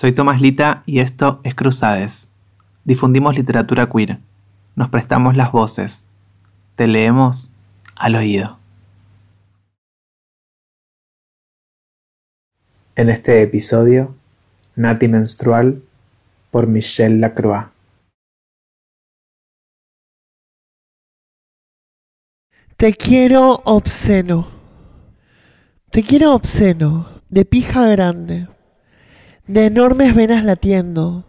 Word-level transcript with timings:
Soy 0.00 0.12
Tomás 0.12 0.40
Lita 0.40 0.82
y 0.86 1.00
esto 1.00 1.42
es 1.44 1.54
Cruzades. 1.54 2.30
Difundimos 2.84 3.36
literatura 3.36 3.90
queer. 3.90 4.18
Nos 4.74 4.88
prestamos 4.88 5.36
las 5.36 5.52
voces. 5.52 6.06
Te 6.74 6.86
leemos 6.86 7.50
al 7.96 8.16
oído. 8.16 8.58
En 12.96 13.10
este 13.10 13.42
episodio, 13.42 14.14
Nati 14.74 15.06
Menstrual 15.06 15.82
por 16.50 16.66
Michelle 16.66 17.18
Lacroix. 17.18 17.66
Te 22.78 22.94
quiero 22.94 23.60
obsceno. 23.66 24.48
Te 25.90 26.02
quiero 26.02 26.32
obsceno, 26.34 27.06
de 27.28 27.44
pija 27.44 27.86
grande, 27.86 28.48
de 29.52 29.66
enormes 29.66 30.14
venas 30.14 30.44
latiendo, 30.44 31.24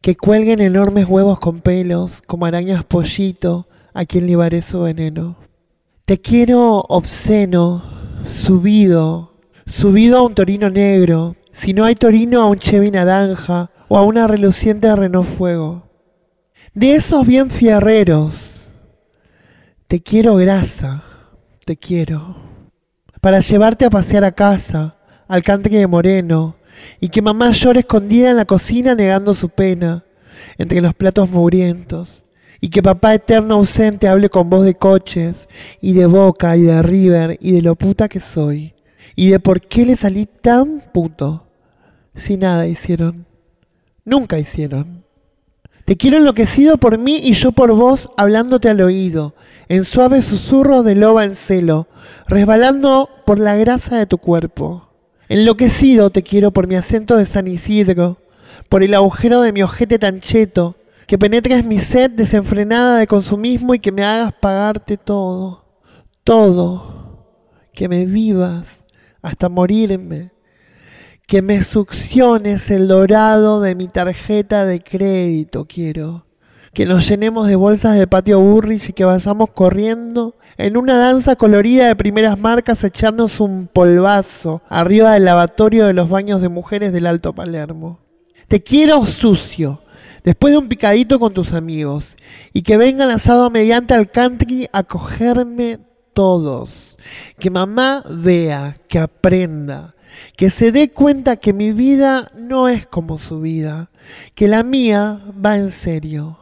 que 0.00 0.16
cuelguen 0.16 0.60
enormes 0.60 1.06
huevos 1.06 1.38
con 1.38 1.60
pelos, 1.60 2.22
como 2.26 2.46
arañas 2.46 2.84
pollito, 2.84 3.68
a 3.92 4.06
quien 4.06 4.26
libaré 4.26 4.62
su 4.62 4.80
veneno. 4.80 5.36
Te 6.06 6.20
quiero 6.20 6.82
obsceno, 6.88 7.82
subido, 8.24 9.34
subido 9.66 10.18
a 10.18 10.22
un 10.22 10.34
torino 10.34 10.70
negro, 10.70 11.36
si 11.50 11.74
no 11.74 11.84
hay 11.84 11.94
torino 11.96 12.40
a 12.40 12.46
un 12.46 12.58
Chevy 12.58 12.90
naranja 12.90 13.70
o 13.88 13.98
a 13.98 14.02
una 14.02 14.26
reluciente 14.26 14.94
Renault 14.96 15.28
Fuego. 15.28 15.90
De 16.72 16.94
esos 16.94 17.26
bien 17.26 17.50
fierreros, 17.50 18.68
te 19.86 20.02
quiero 20.02 20.36
grasa, 20.36 21.04
te 21.66 21.76
quiero. 21.76 22.36
Para 23.20 23.40
llevarte 23.40 23.84
a 23.84 23.90
pasear 23.90 24.24
a 24.24 24.32
casa, 24.32 24.96
al 25.28 25.42
country 25.42 25.76
de 25.76 25.86
Moreno, 25.86 26.56
y 27.00 27.08
que 27.08 27.22
mamá 27.22 27.50
llore 27.52 27.80
escondida 27.80 28.30
en 28.30 28.36
la 28.36 28.44
cocina 28.44 28.94
negando 28.94 29.34
su 29.34 29.48
pena, 29.48 30.04
entre 30.58 30.80
los 30.80 30.94
platos 30.94 31.30
mugrientos, 31.30 32.24
y 32.60 32.68
que 32.68 32.82
papá 32.82 33.14
eterno 33.14 33.54
ausente 33.54 34.08
hable 34.08 34.30
con 34.30 34.48
voz 34.48 34.64
de 34.64 34.74
coches, 34.74 35.48
y 35.80 35.94
de 35.94 36.06
boca, 36.06 36.56
y 36.56 36.62
de 36.62 36.82
river, 36.82 37.38
y 37.40 37.52
de 37.52 37.62
lo 37.62 37.74
puta 37.74 38.08
que 38.08 38.20
soy, 38.20 38.74
y 39.16 39.30
de 39.30 39.40
por 39.40 39.60
qué 39.60 39.84
le 39.84 39.96
salí 39.96 40.26
tan 40.26 40.80
puto, 40.92 41.46
si 42.14 42.36
nada 42.36 42.66
hicieron, 42.66 43.26
nunca 44.04 44.38
hicieron. 44.38 45.04
Te 45.84 45.96
quiero 45.96 46.18
enloquecido 46.18 46.78
por 46.78 46.98
mí 46.98 47.20
y 47.24 47.32
yo 47.32 47.50
por 47.50 47.72
vos 47.72 48.10
hablándote 48.16 48.68
al 48.68 48.80
oído, 48.80 49.34
en 49.68 49.84
suave 49.84 50.22
susurro 50.22 50.82
de 50.82 50.94
loba 50.94 51.24
en 51.24 51.34
celo, 51.34 51.88
resbalando 52.28 53.08
por 53.26 53.40
la 53.40 53.56
grasa 53.56 53.96
de 53.98 54.06
tu 54.06 54.18
cuerpo. 54.18 54.91
Enloquecido 55.32 56.10
te 56.10 56.22
quiero 56.22 56.50
por 56.50 56.68
mi 56.68 56.74
acento 56.74 57.16
de 57.16 57.24
San 57.24 57.48
Isidro, 57.48 58.18
por 58.68 58.82
el 58.82 58.92
agujero 58.92 59.40
de 59.40 59.50
mi 59.50 59.62
ojete 59.62 59.98
tan 59.98 60.20
cheto, 60.20 60.76
que 61.06 61.16
penetres 61.16 61.64
mi 61.64 61.78
sed 61.78 62.10
desenfrenada 62.10 62.98
de 62.98 63.06
consumismo 63.06 63.72
y 63.72 63.78
que 63.78 63.92
me 63.92 64.04
hagas 64.04 64.34
pagarte 64.34 64.98
todo, 64.98 65.64
todo, 66.22 67.24
que 67.72 67.88
me 67.88 68.04
vivas 68.04 68.84
hasta 69.22 69.48
morirme, 69.48 70.32
que 71.26 71.40
me 71.40 71.64
succiones 71.64 72.70
el 72.70 72.86
dorado 72.86 73.62
de 73.62 73.74
mi 73.74 73.88
tarjeta 73.88 74.66
de 74.66 74.80
crédito, 74.80 75.64
quiero. 75.64 76.26
Que 76.74 76.84
nos 76.84 77.08
llenemos 77.08 77.48
de 77.48 77.56
bolsas 77.56 77.98
de 77.98 78.06
patio 78.06 78.38
burris 78.38 78.90
y 78.90 78.92
que 78.92 79.06
vayamos 79.06 79.48
corriendo 79.48 80.36
en 80.56 80.76
una 80.76 80.98
danza 80.98 81.36
colorida 81.36 81.86
de 81.86 81.96
primeras 81.96 82.38
marcas 82.38 82.84
echarnos 82.84 83.40
un 83.40 83.66
polvazo 83.66 84.62
arriba 84.68 85.12
del 85.12 85.24
lavatorio 85.24 85.86
de 85.86 85.94
los 85.94 86.08
baños 86.08 86.40
de 86.40 86.48
mujeres 86.48 86.92
del 86.92 87.06
Alto 87.06 87.32
Palermo. 87.32 88.00
Te 88.48 88.62
quiero 88.62 89.04
sucio, 89.06 89.82
después 90.24 90.52
de 90.52 90.58
un 90.58 90.68
picadito 90.68 91.18
con 91.18 91.32
tus 91.32 91.52
amigos, 91.52 92.16
y 92.52 92.62
que 92.62 92.76
vengan 92.76 93.10
asado 93.10 93.50
mediante 93.50 93.94
al 93.94 94.10
country 94.10 94.68
a 94.72 94.82
cogerme 94.82 95.78
todos. 96.12 96.98
Que 97.38 97.50
mamá 97.50 98.04
vea, 98.10 98.76
que 98.88 98.98
aprenda, 98.98 99.94
que 100.36 100.50
se 100.50 100.70
dé 100.70 100.90
cuenta 100.90 101.36
que 101.36 101.52
mi 101.52 101.72
vida 101.72 102.30
no 102.36 102.68
es 102.68 102.86
como 102.86 103.18
su 103.18 103.40
vida, 103.40 103.90
que 104.34 104.48
la 104.48 104.62
mía 104.62 105.18
va 105.44 105.56
en 105.56 105.70
serio. 105.70 106.38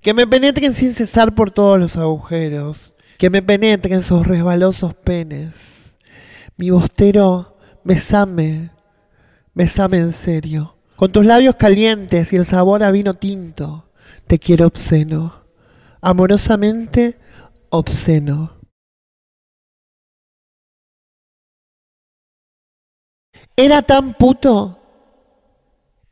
Que 0.00 0.14
me 0.14 0.26
penetren 0.26 0.74
sin 0.74 0.94
cesar 0.94 1.34
por 1.34 1.50
todos 1.50 1.78
los 1.78 1.96
agujeros, 1.96 2.93
que 3.18 3.30
me 3.30 3.42
penetren 3.42 4.02
sus 4.02 4.26
resbalosos 4.26 4.94
penes. 4.94 5.96
Mi 6.56 6.70
bostero, 6.70 7.56
besame, 7.84 8.70
besame 9.54 9.98
en 9.98 10.12
serio. 10.12 10.76
Con 10.96 11.10
tus 11.10 11.26
labios 11.26 11.56
calientes 11.56 12.32
y 12.32 12.36
el 12.36 12.46
sabor 12.46 12.82
a 12.82 12.90
vino 12.90 13.14
tinto, 13.14 13.90
te 14.26 14.38
quiero 14.38 14.66
obsceno. 14.66 15.44
Amorosamente 16.00 17.18
obsceno. 17.70 18.54
Era 23.56 23.82
tan 23.82 24.14
puto. 24.14 24.80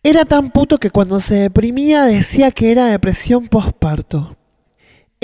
Era 0.02 0.24
tan 0.24 0.50
puto 0.50 0.78
que 0.78 0.90
cuando 0.90 1.20
se 1.20 1.34
deprimía 1.34 2.04
decía 2.04 2.50
que 2.50 2.72
era 2.72 2.86
depresión 2.86 3.46
postparto. 3.48 4.36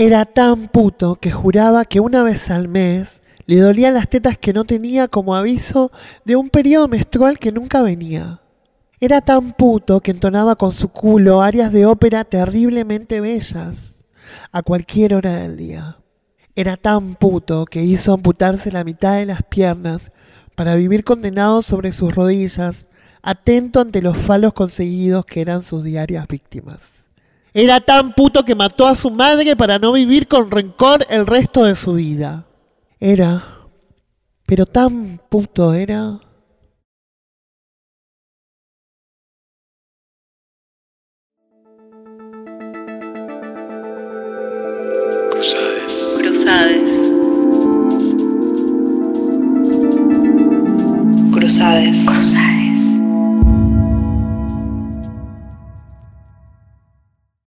Era 0.01 0.27
tan 0.27 0.69
puto 0.69 1.17
que 1.17 1.33
juraba 1.33 1.85
que 1.85 1.99
una 1.99 2.23
vez 2.23 2.53
al 2.53 2.69
mes 2.69 3.21
le 3.47 3.59
dolían 3.59 3.95
las 3.95 4.09
tetas 4.09 4.39
que 4.39 4.53
no 4.53 4.63
tenía 4.63 5.09
como 5.09 5.35
aviso 5.35 5.91
de 6.25 6.37
un 6.37 6.51
periodo 6.51 6.87
menstrual 6.87 7.41
que 7.41 7.51
nunca 7.51 7.83
venía. 7.83 8.41
Era 9.01 9.23
tan 9.23 9.51
puto 9.51 9.99
que 9.99 10.13
entonaba 10.13 10.55
con 10.55 10.71
su 10.71 10.91
culo 10.91 11.43
arias 11.43 11.73
de 11.73 11.85
ópera 11.85 12.23
terriblemente 12.23 13.21
bellas 13.21 14.05
a 14.53 14.63
cualquier 14.63 15.15
hora 15.15 15.35
del 15.35 15.57
día. 15.57 15.97
Era 16.55 16.77
tan 16.77 17.17
puto 17.17 17.65
que 17.65 17.83
hizo 17.83 18.13
amputarse 18.13 18.71
la 18.71 18.85
mitad 18.85 19.17
de 19.17 19.27
las 19.27 19.43
piernas 19.43 20.13
para 20.55 20.77
vivir 20.77 21.03
condenado 21.03 21.61
sobre 21.61 21.93
sus 21.93 22.15
rodillas, 22.15 22.87
atento 23.21 23.81
ante 23.81 24.01
los 24.01 24.17
falos 24.17 24.53
conseguidos 24.53 25.27
que 25.27 25.41
eran 25.41 25.61
sus 25.61 25.83
diarias 25.83 26.29
víctimas. 26.29 27.08
Era 27.55 27.81
tan 27.81 28.13
puto 28.13 28.45
que 28.45 28.55
mató 28.55 28.87
a 28.87 28.95
su 28.95 29.11
madre 29.11 29.57
para 29.57 29.79
no 29.79 29.93
vivir 29.93 30.29
con 30.29 30.51
rencor 30.51 31.07
el 31.09 31.27
resto 31.27 31.65
de 31.65 31.75
su 31.75 31.95
vida. 31.95 32.47
Era, 33.01 33.43
pero 34.47 34.67
tan 34.67 35.21
puto 35.29 35.73
era. 35.73 36.21
Cruzades. 45.31 46.17
Cruzades. 46.19 46.83
Cruzades. 51.33 52.05
Cruzades. 52.07 52.58